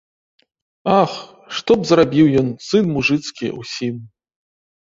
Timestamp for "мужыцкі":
2.97-3.55